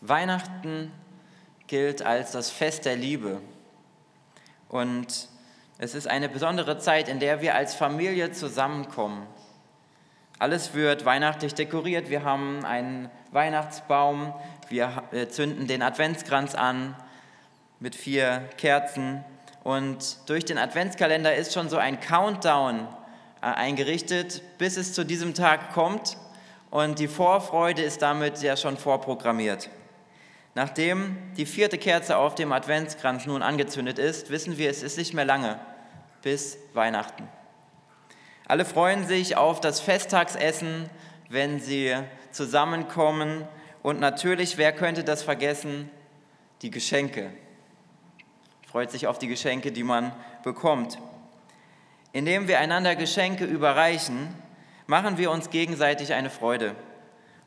[0.00, 0.92] Weihnachten
[1.66, 3.40] gilt als das Fest der Liebe.
[4.68, 5.28] Und
[5.78, 9.26] es ist eine besondere Zeit, in der wir als Familie zusammenkommen.
[10.38, 12.08] Alles wird weihnachtlich dekoriert.
[12.08, 14.32] Wir haben einen Weihnachtsbaum,
[14.68, 16.96] wir äh, zünden den Adventskranz an
[17.78, 19.24] mit vier Kerzen.
[19.64, 22.88] Und durch den Adventskalender ist schon so ein Countdown
[23.42, 26.16] äh, eingerichtet, bis es zu diesem Tag kommt.
[26.70, 29.68] Und die Vorfreude ist damit ja schon vorprogrammiert.
[30.54, 35.14] Nachdem die vierte Kerze auf dem Adventskranz nun angezündet ist, wissen wir, es ist nicht
[35.14, 35.60] mehr lange
[36.22, 37.28] bis Weihnachten.
[38.46, 40.90] Alle freuen sich auf das Festtagsessen,
[41.28, 41.94] wenn sie
[42.32, 43.46] zusammenkommen.
[43.82, 45.88] Und natürlich, wer könnte das vergessen?
[46.62, 47.30] Die Geschenke.
[48.66, 50.12] Freut sich auf die Geschenke, die man
[50.42, 50.98] bekommt.
[52.12, 54.34] Indem wir einander Geschenke überreichen,
[54.88, 56.74] machen wir uns gegenseitig eine Freude.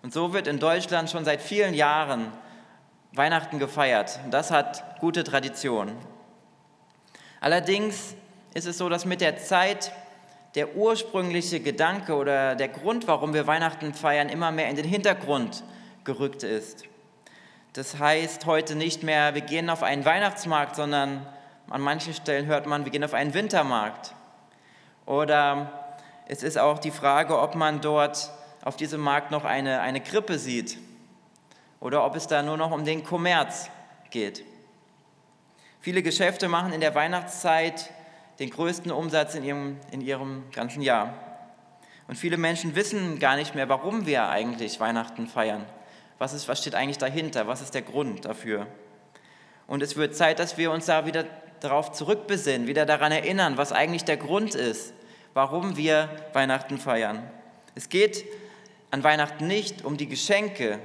[0.01, 2.31] Und so wird in Deutschland schon seit vielen Jahren
[3.15, 4.19] Weihnachten gefeiert.
[4.31, 5.91] Das hat gute Tradition.
[7.39, 8.15] Allerdings
[8.55, 9.91] ist es so, dass mit der Zeit
[10.55, 15.63] der ursprüngliche Gedanke oder der Grund, warum wir Weihnachten feiern, immer mehr in den Hintergrund
[16.03, 16.85] gerückt ist.
[17.73, 21.25] Das heißt heute nicht mehr, wir gehen auf einen Weihnachtsmarkt, sondern
[21.69, 24.13] an manchen Stellen hört man, wir gehen auf einen Wintermarkt.
[25.05, 25.71] Oder
[26.27, 28.31] es ist auch die Frage, ob man dort
[28.63, 30.77] auf diesem Markt noch eine, eine Krippe sieht
[31.83, 33.69] oder ob es da nur noch um den Kommerz
[34.09, 34.45] geht.
[35.81, 37.91] Viele Geschäfte machen in der Weihnachtszeit
[38.39, 41.13] den größten Umsatz in ihrem, in ihrem ganzen Jahr.
[42.07, 45.65] Und viele Menschen wissen gar nicht mehr, warum wir eigentlich Weihnachten feiern.
[46.19, 47.47] Was, ist, was steht eigentlich dahinter?
[47.47, 48.65] Was ist der Grund dafür?
[49.67, 51.25] Und es wird Zeit, dass wir uns da wieder
[51.59, 54.93] darauf zurückbesinnen, wieder daran erinnern, was eigentlich der Grund ist,
[55.33, 57.29] warum wir Weihnachten feiern.
[57.75, 58.23] Es geht
[58.89, 60.79] an Weihnachten nicht um die Geschenke,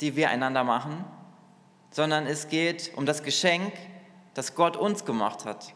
[0.00, 1.04] die wir einander machen,
[1.90, 3.72] sondern es geht um das Geschenk,
[4.34, 5.74] das Gott uns gemacht hat.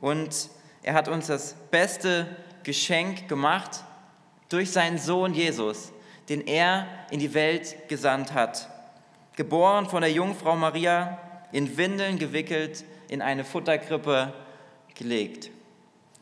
[0.00, 0.48] Und
[0.82, 2.26] er hat uns das beste
[2.62, 3.84] Geschenk gemacht
[4.48, 5.92] durch seinen Sohn Jesus,
[6.28, 8.68] den er in die Welt gesandt hat.
[9.36, 11.18] Geboren von der Jungfrau Maria,
[11.52, 14.32] in Windeln gewickelt, in eine Futterkrippe
[14.94, 15.50] gelegt.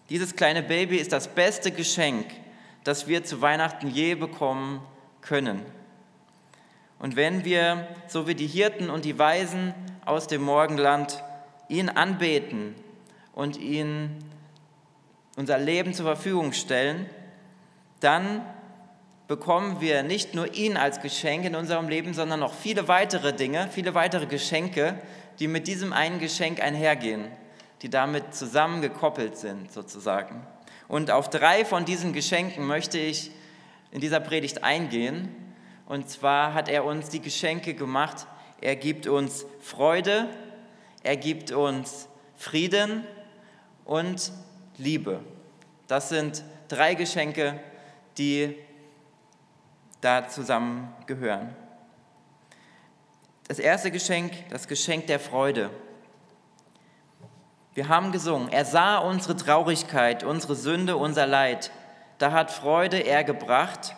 [0.08, 2.26] Dieses kleine Baby ist das beste Geschenk,
[2.84, 4.80] das wir zu Weihnachten je bekommen
[5.20, 5.62] können.
[7.00, 9.74] Und wenn wir, so wie die Hirten und die Weisen
[10.04, 11.24] aus dem Morgenland,
[11.68, 12.74] ihn anbeten
[13.32, 14.10] und ihm
[15.36, 17.06] unser Leben zur Verfügung stellen,
[18.00, 18.44] dann
[19.28, 23.68] bekommen wir nicht nur ihn als Geschenk in unserem Leben, sondern noch viele weitere Dinge,
[23.70, 25.00] viele weitere Geschenke,
[25.38, 27.26] die mit diesem einen Geschenk einhergehen,
[27.82, 30.46] die damit zusammengekoppelt sind sozusagen.
[30.88, 33.30] Und auf drei von diesen Geschenken möchte ich
[33.92, 35.28] in dieser Predigt eingehen.
[35.90, 38.28] Und zwar hat er uns die Geschenke gemacht.
[38.60, 40.28] Er gibt uns Freude,
[41.02, 42.06] er gibt uns
[42.36, 43.04] Frieden
[43.84, 44.30] und
[44.78, 45.18] Liebe.
[45.88, 47.58] Das sind drei Geschenke,
[48.18, 48.54] die
[50.00, 51.56] da zusammengehören.
[53.48, 55.70] Das erste Geschenk, das Geschenk der Freude.
[57.74, 61.72] Wir haben gesungen, er sah unsere Traurigkeit, unsere Sünde, unser Leid.
[62.18, 63.96] Da hat Freude er gebracht.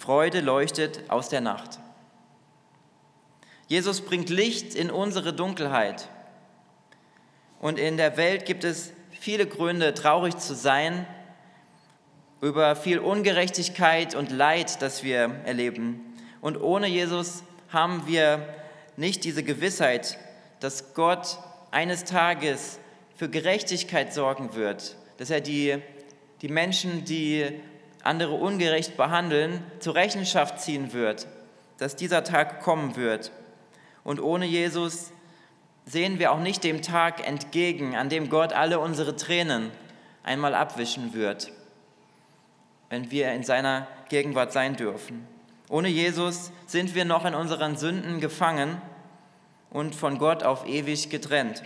[0.00, 1.78] Freude leuchtet aus der Nacht.
[3.68, 6.08] Jesus bringt Licht in unsere Dunkelheit.
[7.60, 11.06] Und in der Welt gibt es viele Gründe, traurig zu sein,
[12.40, 16.00] über viel Ungerechtigkeit und Leid, das wir erleben.
[16.40, 18.46] Und ohne Jesus haben wir
[18.96, 20.18] nicht diese Gewissheit,
[20.60, 21.38] dass Gott
[21.70, 22.78] eines Tages
[23.14, 25.78] für Gerechtigkeit sorgen wird, dass er die,
[26.42, 27.60] die Menschen, die
[28.04, 31.26] andere ungerecht behandeln, zur Rechenschaft ziehen wird,
[31.78, 33.32] dass dieser Tag kommen wird.
[34.04, 35.12] Und ohne Jesus
[35.86, 39.70] sehen wir auch nicht dem Tag entgegen, an dem Gott alle unsere Tränen
[40.22, 41.52] einmal abwischen wird,
[42.88, 45.26] wenn wir in seiner Gegenwart sein dürfen.
[45.68, 48.80] Ohne Jesus sind wir noch in unseren Sünden gefangen
[49.70, 51.62] und von Gott auf ewig getrennt.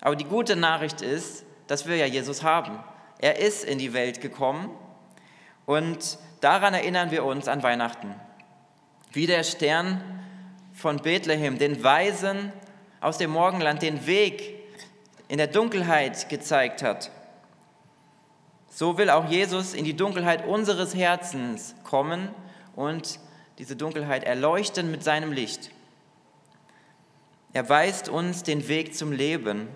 [0.00, 2.78] Aber die gute Nachricht ist, dass wir ja Jesus haben.
[3.18, 4.70] Er ist in die Welt gekommen
[5.66, 8.14] und daran erinnern wir uns an Weihnachten.
[9.12, 10.02] Wie der Stern
[10.72, 12.52] von Bethlehem den Weisen
[13.00, 14.60] aus dem Morgenland den Weg
[15.28, 17.10] in der Dunkelheit gezeigt hat,
[18.68, 22.28] so will auch Jesus in die Dunkelheit unseres Herzens kommen
[22.74, 23.20] und
[23.58, 25.70] diese Dunkelheit erleuchten mit seinem Licht.
[27.52, 29.68] Er weist uns den Weg zum Leben,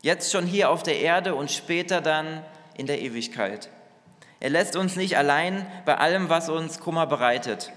[0.00, 2.42] jetzt schon hier auf der Erde und später dann
[2.74, 3.68] in der Ewigkeit.
[4.40, 7.72] Er lässt uns nicht allein bei allem, was uns Kummer bereitet.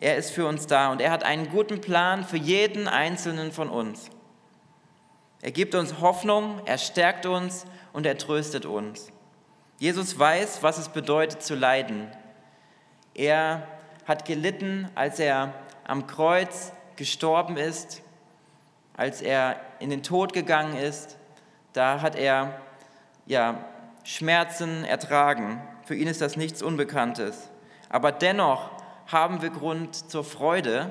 [0.00, 3.68] Er ist für uns da und er hat einen guten Plan für jeden einzelnen von
[3.68, 4.10] uns.
[5.40, 9.10] Er gibt uns Hoffnung, er stärkt uns und er tröstet uns.
[9.78, 12.08] Jesus weiß, was es bedeutet zu leiden.
[13.14, 13.66] Er
[14.06, 15.52] hat gelitten, als er
[15.84, 18.02] am Kreuz gestorben ist,
[18.96, 21.18] als er in den Tod gegangen ist.
[21.72, 22.60] Da hat er
[23.26, 23.64] ja,
[24.04, 25.60] Schmerzen ertragen.
[25.92, 27.50] Für ihn ist das nichts Unbekanntes.
[27.90, 28.70] Aber dennoch
[29.08, 30.88] haben wir Grund zur Freude,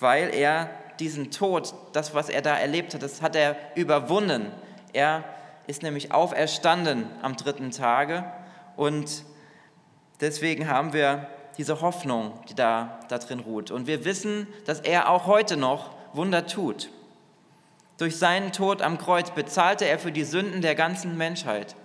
[0.00, 0.68] weil er
[0.98, 4.50] diesen Tod, das, was er da erlebt hat, das hat er überwunden.
[4.92, 5.22] Er
[5.68, 8.24] ist nämlich auferstanden am dritten Tage
[8.74, 9.22] und
[10.20, 13.70] deswegen haben wir diese Hoffnung, die da, da drin ruht.
[13.70, 16.90] Und wir wissen, dass er auch heute noch Wunder tut.
[17.96, 21.76] Durch seinen Tod am Kreuz bezahlte er für die Sünden der ganzen Menschheit.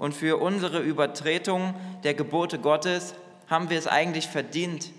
[0.00, 1.74] Und für unsere Übertretung
[2.04, 3.14] der Gebote Gottes
[3.50, 4.92] haben wir es eigentlich verdient,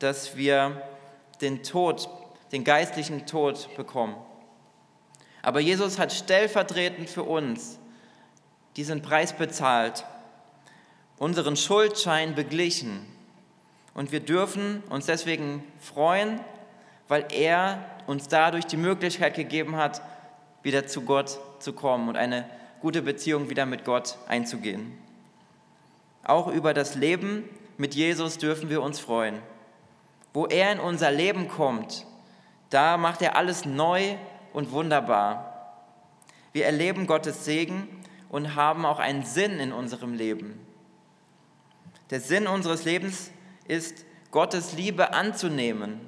[0.00, 0.82] dass wir
[1.40, 2.08] den Tod,
[2.50, 4.16] den geistlichen Tod bekommen.
[5.42, 7.78] Aber Jesus hat stellvertretend für uns
[8.74, 10.04] diesen Preis bezahlt,
[11.18, 13.06] unseren Schuldschein beglichen.
[13.94, 16.40] Und wir dürfen uns deswegen freuen,
[17.06, 20.02] weil er uns dadurch die Möglichkeit gegeben hat,
[20.64, 22.44] wieder zu Gott zu kommen und eine
[22.80, 24.96] gute Beziehung wieder mit Gott einzugehen.
[26.24, 29.38] Auch über das Leben mit Jesus dürfen wir uns freuen.
[30.34, 32.06] Wo er in unser Leben kommt,
[32.70, 34.16] da macht er alles neu
[34.52, 35.74] und wunderbar.
[36.52, 37.88] Wir erleben Gottes Segen
[38.28, 40.60] und haben auch einen Sinn in unserem Leben.
[42.10, 43.30] Der Sinn unseres Lebens
[43.66, 46.00] ist, Gottes Liebe anzunehmen.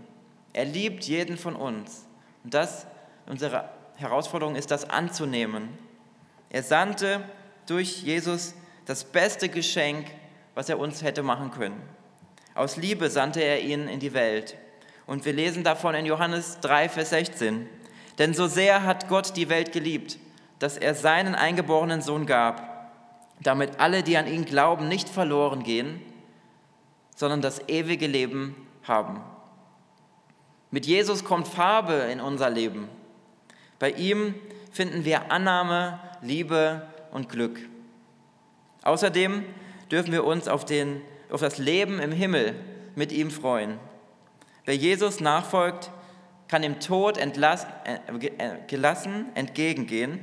[0.53, 2.07] Er liebt jeden von uns.
[2.45, 2.87] Und das,
[3.27, 5.71] unsere Herausforderung ist, das anzunehmen.
[6.51, 7.23] Er sandte
[7.67, 8.55] durch Jesus
[8.85, 10.07] das beste Geschenk,
[10.55, 11.81] was er uns hätte machen können.
[12.55, 14.57] Aus Liebe sandte er ihn in die Welt.
[15.07, 17.69] Und wir lesen davon in Johannes 3, Vers 16.
[18.19, 20.19] Denn so sehr hat Gott die Welt geliebt,
[20.59, 22.91] dass er seinen eingeborenen Sohn gab,
[23.41, 26.03] damit alle, die an ihn glauben, nicht verloren gehen,
[27.15, 29.21] sondern das ewige Leben haben.
[30.71, 32.89] Mit Jesus kommt Farbe in unser Leben.
[33.79, 34.35] Bei ihm
[34.73, 37.59] finden wir Annahme, Liebe und Glück.
[38.83, 39.45] Außerdem
[39.91, 42.55] dürfen wir uns auf, den, auf das Leben im Himmel
[42.95, 43.79] mit ihm freuen.
[44.65, 45.91] Wer Jesus nachfolgt,
[46.49, 50.21] kann dem Tod entlassen, äh, äh, gelassen entgegengehen,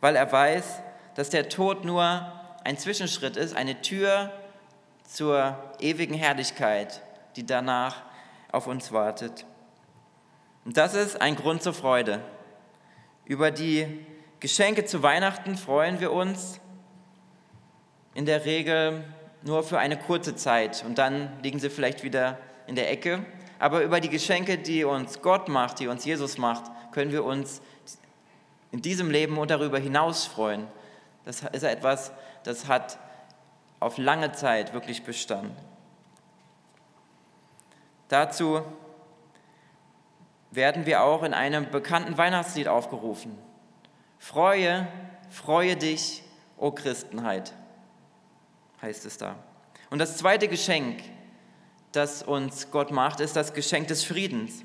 [0.00, 0.80] weil er weiß,
[1.14, 2.32] dass der Tod nur
[2.64, 4.32] ein Zwischenschritt ist, eine Tür
[5.04, 7.02] zur ewigen Herrlichkeit,
[7.36, 8.02] die danach
[8.50, 9.44] auf uns wartet.
[10.64, 12.20] Und das ist ein Grund zur Freude.
[13.26, 14.04] Über die
[14.44, 16.60] Geschenke zu Weihnachten freuen wir uns
[18.12, 19.02] in der Regel
[19.42, 23.24] nur für eine kurze Zeit und dann liegen sie vielleicht wieder in der Ecke
[23.64, 27.62] aber über die Geschenke, die uns Gott macht, die uns Jesus macht, können wir uns
[28.72, 30.66] in diesem Leben und darüber hinaus freuen.
[31.24, 32.12] Das ist etwas,
[32.42, 32.98] das hat
[33.80, 35.56] auf lange Zeit wirklich bestanden.
[38.08, 38.60] Dazu
[40.50, 43.38] werden wir auch in einem bekannten Weihnachtslied aufgerufen.
[44.24, 44.88] Freue,
[45.28, 46.22] freue dich,
[46.56, 47.52] o Christenheit,
[48.80, 49.36] heißt es da.
[49.90, 51.02] Und das zweite Geschenk,
[51.92, 54.64] das uns Gott macht, ist das Geschenk des Friedens.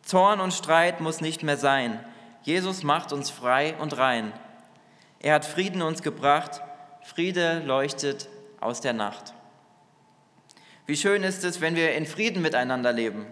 [0.00, 2.02] Zorn und Streit muss nicht mehr sein.
[2.40, 4.32] Jesus macht uns frei und rein.
[5.18, 6.62] Er hat Frieden uns gebracht.
[7.02, 9.34] Friede leuchtet aus der Nacht.
[10.86, 13.26] Wie schön ist es, wenn wir in Frieden miteinander leben.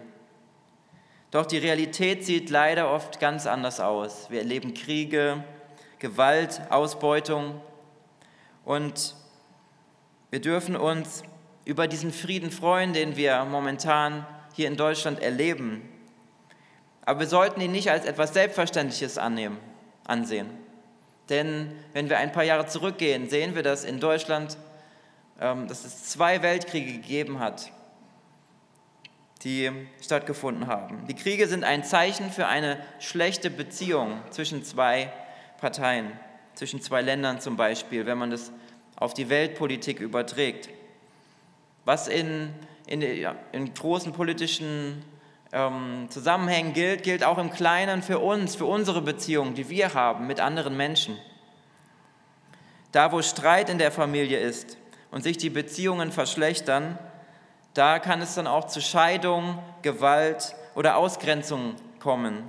[1.31, 4.31] Doch die Realität sieht leider oft ganz anders aus.
[4.31, 5.43] Wir erleben Kriege,
[5.99, 7.61] Gewalt, Ausbeutung
[8.65, 9.15] und
[10.31, 11.23] wir dürfen uns
[11.65, 15.87] über diesen Frieden freuen, den wir momentan hier in Deutschland erleben.
[17.05, 19.57] Aber wir sollten ihn nicht als etwas Selbstverständliches annehmen,
[20.05, 20.49] ansehen.
[21.29, 24.57] Denn wenn wir ein paar Jahre zurückgehen, sehen wir, dass in Deutschland,
[25.39, 27.71] ähm, dass es zwei Weltkriege gegeben hat,
[29.43, 31.05] die stattgefunden haben.
[31.07, 35.11] Die Kriege sind ein Zeichen für eine schlechte Beziehung zwischen zwei
[35.59, 36.11] Parteien,
[36.55, 38.51] zwischen zwei Ländern zum Beispiel, wenn man das
[38.97, 40.69] auf die Weltpolitik überträgt.
[41.85, 42.53] Was in,
[42.85, 45.03] in, in großen politischen
[45.53, 50.27] ähm, Zusammenhängen gilt, gilt auch im Kleinen für uns, für unsere Beziehungen, die wir haben
[50.27, 51.17] mit anderen Menschen.
[52.91, 54.77] Da, wo Streit in der Familie ist
[55.11, 56.97] und sich die Beziehungen verschlechtern,
[57.73, 62.43] da kann es dann auch zu Scheidung, Gewalt oder Ausgrenzung kommen.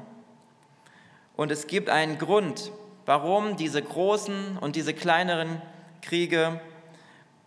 [1.36, 2.72] Und es gibt einen Grund,
[3.06, 5.62] warum diese großen und diese kleineren
[6.02, 6.60] Kriege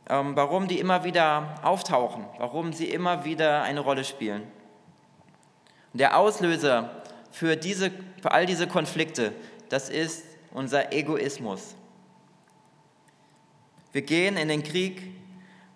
[0.09, 4.43] ähm, warum die immer wieder auftauchen, warum sie immer wieder eine Rolle spielen.
[5.93, 9.33] Der Auslöser für, diese, für all diese Konflikte,
[9.69, 11.75] das ist unser Egoismus.
[13.93, 15.01] Wir gehen in den Krieg,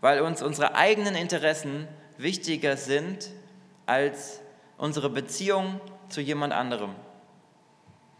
[0.02, 1.88] weil uns unsere eigenen Interessen
[2.18, 3.30] wichtiger sind
[3.86, 4.42] als
[4.78, 6.96] unsere Beziehung zu jemand anderem.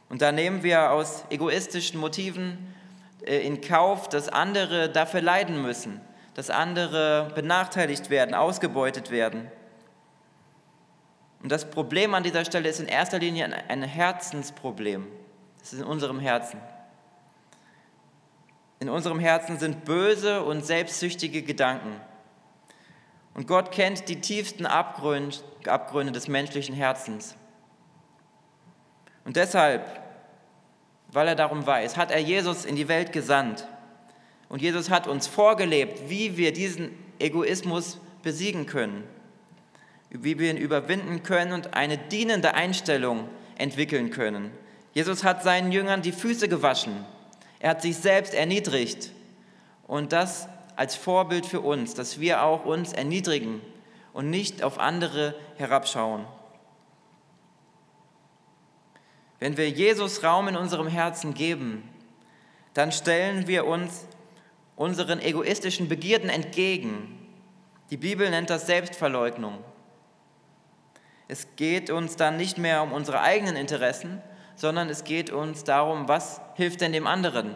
[0.10, 2.74] Und da nehmen wir aus egoistischen Motiven
[3.26, 6.02] äh, in Kauf, dass andere dafür leiden müssen,
[6.34, 9.52] dass andere benachteiligt werden, ausgebeutet werden.
[11.44, 15.06] Und das Problem an dieser Stelle ist in erster Linie ein Herzensproblem.
[15.60, 16.60] Das ist in unserem Herzen.
[18.80, 22.00] In unserem Herzen sind böse und selbstsüchtige Gedanken.
[23.34, 27.36] Und Gott kennt die tiefsten Abgründe, Abgründe des menschlichen Herzens.
[29.26, 29.86] Und deshalb
[31.12, 33.68] weil er darum weiß, hat er Jesus in die Welt gesandt.
[34.50, 39.04] Und Jesus hat uns vorgelebt, wie wir diesen Egoismus besiegen können,
[40.10, 44.52] wie wir ihn überwinden können und eine dienende Einstellung entwickeln können.
[44.94, 47.06] Jesus hat seinen Jüngern die Füße gewaschen.
[47.60, 49.12] Er hat sich selbst erniedrigt.
[49.88, 53.62] Und das als Vorbild für uns, dass wir auch uns erniedrigen
[54.14, 56.26] und nicht auf andere herabschauen.
[59.40, 61.88] Wenn wir Jesus Raum in unserem Herzen geben,
[62.74, 64.06] dann stellen wir uns
[64.76, 67.28] unseren egoistischen Begierden entgegen.
[67.90, 69.58] Die Bibel nennt das Selbstverleugnung.
[71.28, 74.22] Es geht uns dann nicht mehr um unsere eigenen Interessen,
[74.58, 77.56] sondern es geht uns darum, was hilft denn dem anderen?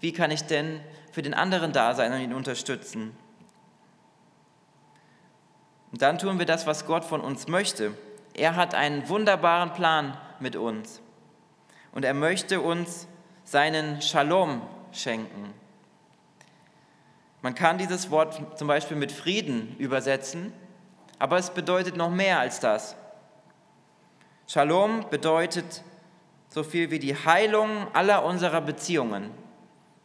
[0.00, 0.80] Wie kann ich denn
[1.12, 3.14] für den anderen da sein und ihn unterstützen?
[5.90, 7.92] Und dann tun wir das, was Gott von uns möchte.
[8.34, 11.00] Er hat einen wunderbaren Plan mit uns
[11.92, 13.08] und er möchte uns
[13.44, 15.52] seinen Shalom schenken.
[17.42, 20.52] Man kann dieses Wort zum Beispiel mit Frieden übersetzen,
[21.18, 22.94] aber es bedeutet noch mehr als das.
[24.46, 25.82] Shalom bedeutet
[26.48, 29.30] so viel wie die Heilung aller unserer Beziehungen,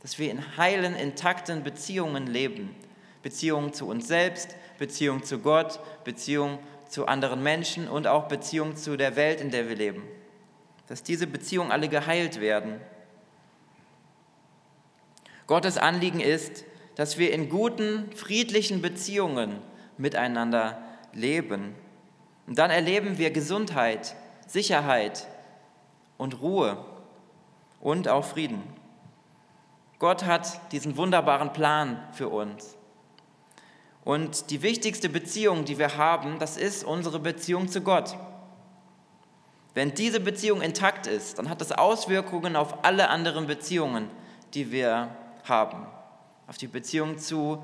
[0.02, 2.76] dass wir in heilen, intakten Beziehungen leben.
[3.22, 6.60] Beziehungen zu uns selbst, Beziehung zu Gott, Beziehung
[6.90, 10.04] zu anderen Menschen und auch Beziehung zu der Welt, in der wir leben
[10.88, 12.80] dass diese Beziehungen alle geheilt werden.
[15.48, 19.58] Gottes Anliegen ist, dass wir in guten, friedlichen Beziehungen
[19.98, 20.82] miteinander
[21.12, 21.76] leben.
[22.48, 24.16] Und dann erleben wir Gesundheit,
[24.48, 25.28] Sicherheit
[26.18, 26.78] und Ruhe
[27.82, 28.64] und auch Frieden.
[30.00, 32.78] Gott hat diesen wunderbaren Plan für uns.
[34.04, 38.18] Und die wichtigste Beziehung, die wir haben, das ist unsere Beziehung zu Gott.
[39.74, 44.10] Wenn diese Beziehung intakt ist, dann hat das Auswirkungen auf alle anderen Beziehungen,
[44.54, 45.10] die wir
[45.46, 45.88] haben.
[46.48, 47.64] Auf die Beziehung zu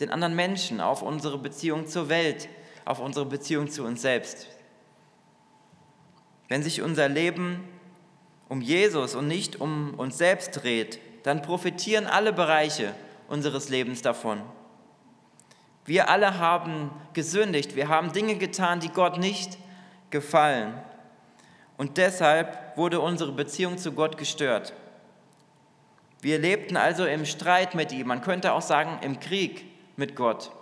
[0.00, 2.48] den anderen Menschen, auf unsere Beziehung zur Welt,
[2.84, 4.46] auf unsere Beziehung zu uns selbst.
[6.48, 7.68] Wenn sich unser Leben
[8.54, 12.94] um Jesus und nicht um uns selbst dreht, dann profitieren alle Bereiche
[13.26, 14.40] unseres Lebens davon.
[15.84, 19.58] Wir alle haben gesündigt, wir haben Dinge getan, die Gott nicht
[20.10, 20.72] gefallen.
[21.78, 24.72] Und deshalb wurde unsere Beziehung zu Gott gestört.
[26.20, 29.64] Wir lebten also im Streit mit ihm, man könnte auch sagen im Krieg
[29.96, 30.52] mit Gott.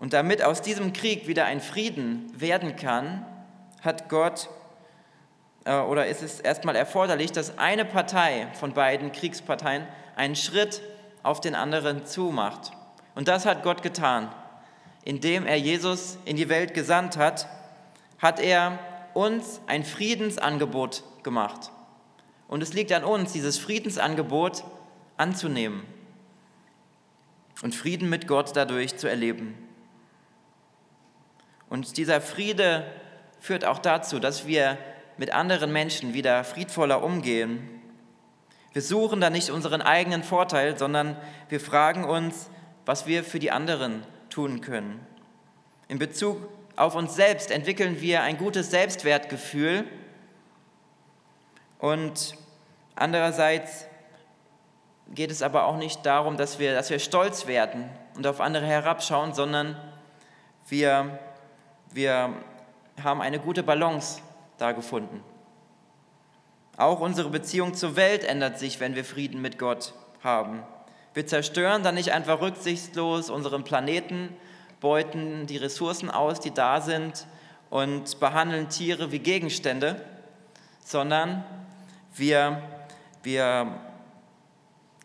[0.00, 3.24] Und damit aus diesem Krieg wieder ein Frieden werden kann,
[3.82, 4.48] hat Gott
[5.64, 10.82] oder ist es erstmal erforderlich, dass eine Partei von beiden Kriegsparteien einen Schritt
[11.22, 12.72] auf den anderen zumacht.
[13.14, 14.28] Und das hat Gott getan,
[15.04, 17.48] indem er Jesus in die Welt gesandt hat
[18.24, 18.78] hat er
[19.12, 21.70] uns ein Friedensangebot gemacht.
[22.48, 24.64] Und es liegt an uns, dieses Friedensangebot
[25.18, 25.82] anzunehmen
[27.62, 29.58] und Frieden mit Gott dadurch zu erleben.
[31.68, 32.86] Und dieser Friede
[33.40, 34.78] führt auch dazu, dass wir
[35.16, 37.68] mit anderen Menschen wieder friedvoller umgehen.
[38.72, 41.16] Wir suchen da nicht unseren eigenen Vorteil, sondern
[41.48, 42.50] wir fragen uns,
[42.86, 45.00] was wir für die anderen tun können.
[45.86, 49.84] In Bezug auf uns selbst entwickeln wir ein gutes Selbstwertgefühl
[51.78, 52.34] und
[52.96, 53.86] andererseits
[55.14, 58.66] geht es aber auch nicht darum, dass wir, dass wir stolz werden und auf andere
[58.66, 59.76] herabschauen, sondern
[60.68, 61.18] wir,
[61.92, 62.32] wir
[63.02, 64.20] haben eine gute Balance
[64.58, 65.22] da gefunden.
[66.76, 70.62] Auch unsere Beziehung zur Welt ändert sich, wenn wir Frieden mit Gott haben.
[71.12, 74.34] Wir zerstören dann nicht einfach rücksichtslos unseren Planeten,
[74.80, 77.26] beuten die Ressourcen aus, die da sind
[77.70, 80.04] und behandeln Tiere wie Gegenstände,
[80.84, 81.44] sondern
[82.14, 82.60] wir,
[83.22, 83.80] wir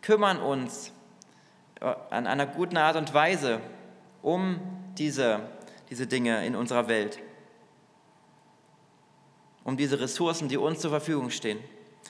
[0.02, 0.92] kümmern uns
[1.80, 3.60] äh, an einer guten Art und Weise
[4.22, 4.60] um
[4.98, 5.40] diese,
[5.88, 7.18] diese Dinge in unserer Welt,
[9.70, 11.60] um diese Ressourcen, die uns zur Verfügung stehen.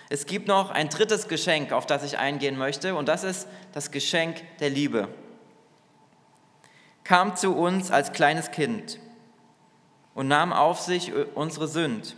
[0.08, 3.90] Es gibt noch ein drittes Geschenk, auf das ich eingehen möchte, und das ist das
[3.90, 5.08] Geschenk der Liebe.
[7.04, 8.98] Kam zu uns als kleines Kind
[10.14, 12.16] und nahm auf sich unsere Sünd.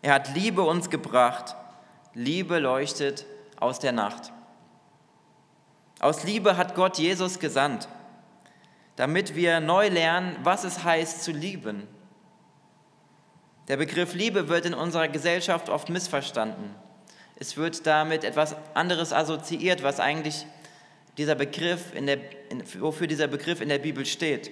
[0.00, 1.56] Er hat Liebe uns gebracht.
[2.14, 3.26] Liebe leuchtet
[3.60, 4.32] aus der Nacht.
[6.00, 7.86] Aus Liebe hat Gott Jesus gesandt,
[8.96, 11.86] damit wir neu lernen, was es heißt zu lieben.
[13.68, 16.74] Der Begriff Liebe wird in unserer Gesellschaft oft missverstanden.
[17.36, 20.46] Es wird damit etwas anderes assoziiert, was eigentlich
[21.16, 22.18] dieser Begriff in der,
[22.78, 24.50] wofür dieser Begriff in der Bibel steht.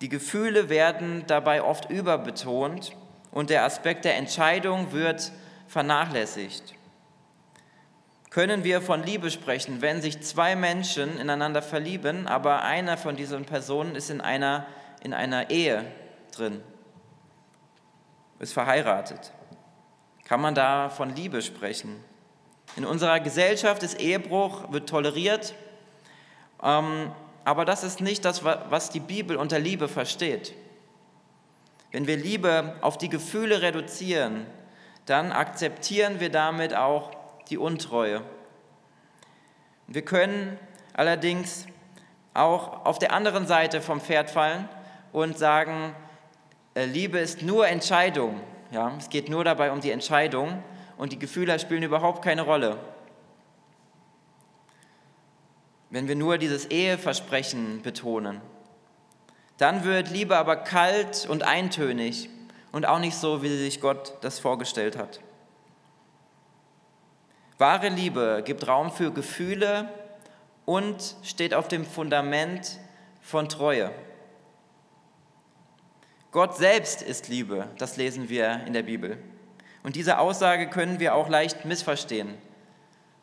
[0.00, 2.96] Die Gefühle werden dabei oft überbetont
[3.30, 5.32] und der Aspekt der Entscheidung wird
[5.66, 6.74] vernachlässigt.
[8.30, 13.44] Können wir von Liebe sprechen, wenn sich zwei Menschen ineinander verlieben, aber einer von diesen
[13.44, 14.66] Personen ist in einer,
[15.02, 15.84] in einer Ehe
[16.32, 16.60] drin,
[18.38, 19.32] ist verheiratet?
[20.24, 22.02] Kann man da von Liebe sprechen?
[22.76, 25.54] In unserer Gesellschaft ist Ehebruch, wird toleriert,
[26.62, 27.12] ähm,
[27.44, 30.54] aber das ist nicht das, was die Bibel unter Liebe versteht.
[31.90, 34.46] Wenn wir Liebe auf die Gefühle reduzieren,
[35.06, 37.10] dann akzeptieren wir damit auch
[37.48, 38.22] die Untreue.
[39.86, 40.58] Wir können
[40.92, 41.66] allerdings
[42.34, 44.68] auch auf der anderen Seite vom Pferd fallen
[45.12, 45.94] und sagen,
[46.86, 48.40] Liebe ist nur Entscheidung.
[48.70, 50.62] Ja, es geht nur dabei um die Entscheidung
[50.96, 52.78] und die Gefühle spielen überhaupt keine Rolle.
[55.90, 58.42] Wenn wir nur dieses Eheversprechen betonen,
[59.56, 62.28] dann wird Liebe aber kalt und eintönig
[62.72, 65.20] und auch nicht so, wie sich Gott das vorgestellt hat.
[67.56, 69.88] Wahre Liebe gibt Raum für Gefühle
[70.64, 72.78] und steht auf dem Fundament
[73.22, 73.90] von Treue.
[76.30, 79.18] Gott selbst ist Liebe, das lesen wir in der Bibel.
[79.82, 82.34] Und diese Aussage können wir auch leicht missverstehen.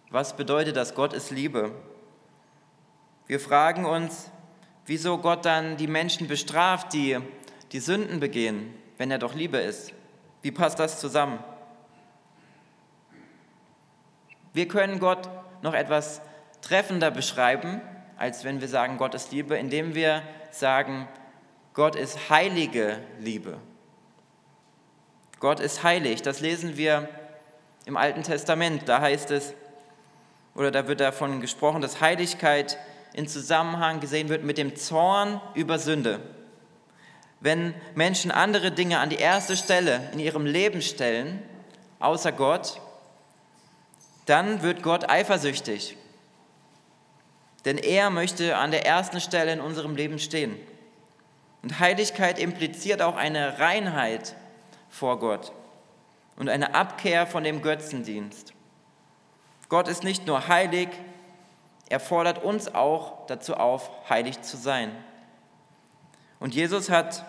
[0.10, 0.96] Was bedeutet das?
[0.96, 1.72] Gott ist Liebe.
[3.28, 4.32] Wir fragen uns,
[4.88, 7.20] wieso Gott dann die Menschen bestraft, die
[7.72, 9.94] die Sünden begehen, wenn er doch Liebe ist.
[10.42, 11.40] Wie passt das zusammen?
[14.54, 15.30] Wir können Gott
[15.62, 16.22] noch etwas
[16.62, 17.82] treffender beschreiben,
[18.18, 21.08] als wenn wir sagen, Gott ist Liebe, indem wir sagen,
[21.76, 23.58] Gott ist heilige Liebe.
[25.42, 27.10] Gott ist heilig, das lesen wir
[27.86, 28.88] im Alten Testament.
[28.88, 29.54] Da heißt es,
[30.56, 32.78] oder da wird davon gesprochen, dass Heiligkeit
[33.12, 36.22] in Zusammenhang gesehen wird mit dem Zorn über Sünde.
[37.42, 41.44] Wenn Menschen andere Dinge an die erste Stelle in ihrem Leben stellen,
[42.00, 42.80] außer Gott,
[44.26, 45.98] dann wird Gott eifersüchtig.
[47.66, 50.58] Denn er möchte an der ersten Stelle in unserem Leben stehen.
[51.66, 54.36] Und Heiligkeit impliziert auch eine Reinheit
[54.88, 55.52] vor Gott
[56.36, 58.54] und eine Abkehr von dem Götzendienst.
[59.68, 60.90] Gott ist nicht nur heilig,
[61.90, 64.92] er fordert uns auch dazu auf, heilig zu sein.
[66.40, 67.26] Und Jesus hat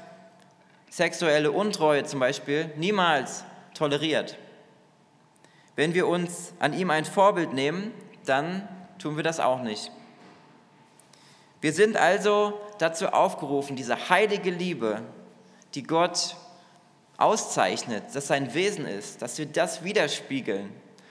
[0.91, 4.37] sexuelle Untreue zum Beispiel niemals toleriert.
[5.77, 7.91] Wenn wir uns an ihm ein Vorbild nehmen,
[8.27, 8.69] dann
[8.99, 9.91] tun wir das auch nicht.
[11.61, 15.03] Wir sind also dazu aufgerufen, diese heilige Liebe,
[15.75, 16.37] die Gott
[17.17, 20.71] auszeichnet, dass sein Wesen ist, dass wir das widerspiegeln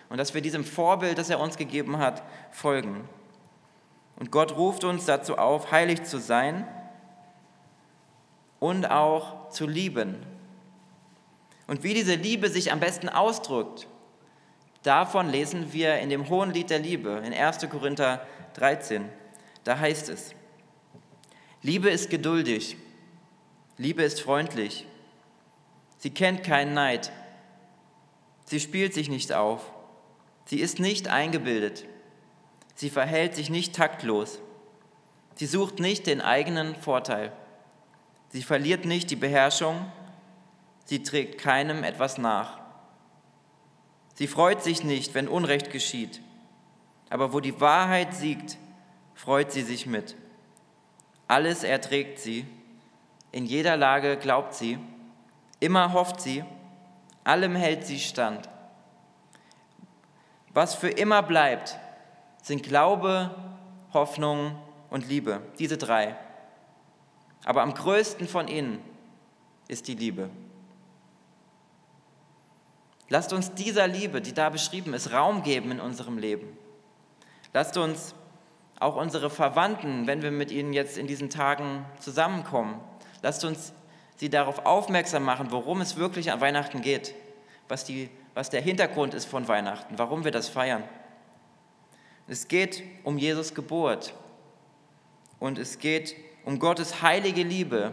[0.10, 3.10] und dass wir diesem Vorbild, das er uns gegeben hat, folgen.
[4.18, 6.68] Und Gott ruft uns dazu auf, heilig zu sein
[8.60, 10.26] und auch zu lieben.
[11.68, 13.88] Und wie diese Liebe sich am besten ausdrückt,
[14.84, 17.68] davon lesen wir in dem Hohen Lied der Liebe in 1.
[17.70, 18.22] Korinther
[18.54, 19.10] 13.
[19.64, 20.35] Da heißt es,
[21.66, 22.78] Liebe ist geduldig,
[23.80, 24.86] Liebe ist freundlich,
[25.98, 27.12] sie kennt keinen Neid,
[28.44, 29.72] sie spielt sich nicht auf,
[30.46, 31.86] sie ist nicht eingebildet.
[32.76, 34.38] Sie verhält sich nicht taktlos.
[35.34, 37.32] Sie sucht nicht den eigenen Vorteil.
[38.30, 39.92] Sie verliert nicht die Beherrschung.
[40.84, 42.60] Sie trägt keinem etwas nach.
[44.14, 46.22] Sie freut sich nicht, wenn Unrecht geschieht.
[47.10, 48.58] Aber wo die Wahrheit siegt,
[49.16, 50.16] freut sie sich mit.
[51.28, 52.46] Alles erträgt sie.
[53.32, 54.78] In jeder Lage glaubt sie.
[55.60, 56.44] Immer hofft sie.
[57.24, 58.50] Allem hält sie stand.
[60.54, 61.78] Was für immer bleibt,
[62.42, 63.34] sind Glaube,
[63.94, 64.56] Hoffnung
[64.90, 65.42] und Liebe.
[65.60, 66.16] Diese drei.
[67.44, 68.80] Aber am größten von ihnen
[69.68, 70.30] ist die Liebe.
[73.10, 76.58] Lasst uns dieser Liebe, die da beschrieben ist, Raum geben in unserem Leben.
[77.54, 78.16] Lasst uns
[78.86, 82.80] auch unsere Verwandten, wenn wir mit ihnen jetzt in diesen Tagen zusammenkommen.
[83.24, 83.74] Lasst uns
[84.18, 87.16] sie darauf aufmerksam machen, worum es wirklich an Weihnachten geht,
[87.68, 90.84] was, die, was der Hintergrund ist von Weihnachten, warum wir das feiern.
[92.28, 94.14] Es geht um Jesus Geburt
[95.40, 97.92] und es geht um Gottes heilige Liebe,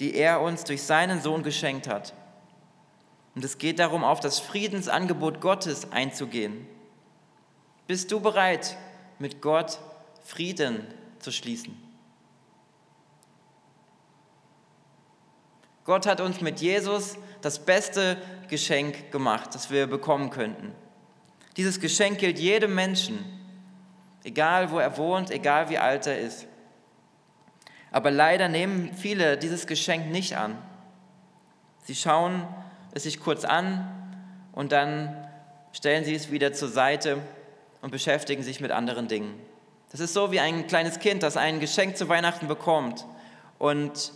[0.00, 2.12] die er uns durch seinen Sohn geschenkt hat.
[3.34, 6.66] Und es geht darum, auf das Friedensangebot Gottes einzugehen.
[7.86, 8.76] Bist du bereit,
[9.18, 9.78] mit Gott
[10.24, 10.86] Frieden
[11.20, 11.80] zu schließen?
[15.84, 18.16] Gott hat uns mit Jesus das beste
[18.48, 20.72] Geschenk gemacht, das wir bekommen könnten.
[21.58, 23.18] Dieses Geschenk gilt jedem Menschen,
[24.24, 26.46] egal wo er wohnt, egal wie alt er ist.
[27.90, 30.58] Aber leider nehmen viele dieses Geschenk nicht an.
[31.84, 32.48] Sie schauen
[32.92, 33.86] es sich kurz an
[34.52, 35.28] und dann
[35.72, 37.18] stellen sie es wieder zur Seite
[37.82, 39.38] und beschäftigen sich mit anderen Dingen.
[39.94, 43.06] Das ist so wie ein kleines Kind, das ein Geschenk zu Weihnachten bekommt
[43.60, 44.12] und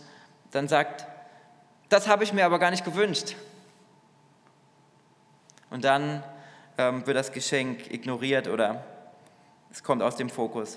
[0.51, 1.07] dann sagt,
[1.87, 3.37] das habe ich mir aber gar nicht gewünscht.
[5.69, 6.21] Und dann
[6.77, 8.83] ähm, wird das Geschenk ignoriert oder
[9.71, 10.75] es kommt aus dem Fokus.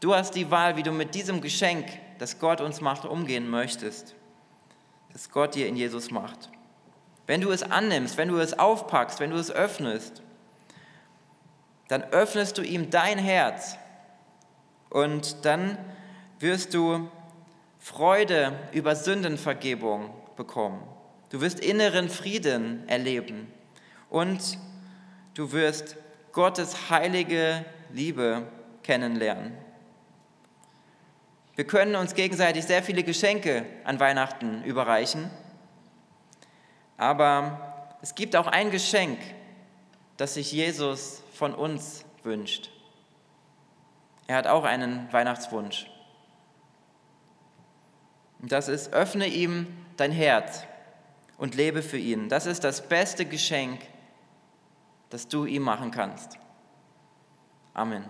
[0.00, 1.86] Du hast die Wahl, wie du mit diesem Geschenk,
[2.18, 4.14] das Gott uns macht, umgehen möchtest,
[5.14, 6.50] das Gott dir in Jesus macht.
[7.26, 10.20] Wenn du es annimmst, wenn du es aufpackst, wenn du es öffnest,
[11.88, 13.76] dann öffnest du ihm dein Herz
[14.90, 15.78] und dann
[16.38, 17.08] wirst du
[17.78, 20.82] Freude über Sündenvergebung bekommen.
[21.30, 23.50] Du wirst inneren Frieden erleben
[24.10, 24.58] und
[25.34, 25.96] du wirst
[26.32, 28.46] Gottes heilige Liebe
[28.82, 29.52] kennenlernen.
[31.54, 35.30] Wir können uns gegenseitig sehr viele Geschenke an Weihnachten überreichen,
[36.96, 39.18] aber es gibt auch ein Geschenk,
[40.16, 42.70] das sich Jesus von uns wünscht.
[44.28, 45.90] Er hat auch einen Weihnachtswunsch.
[48.40, 50.62] Und das ist, öffne ihm dein Herz
[51.38, 52.28] und lebe für ihn.
[52.28, 53.80] Das ist das beste Geschenk,
[55.10, 56.38] das du ihm machen kannst.
[57.74, 58.04] Amen.